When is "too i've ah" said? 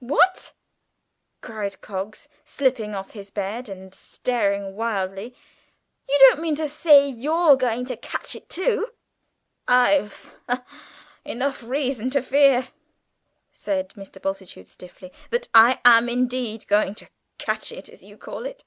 8.48-10.64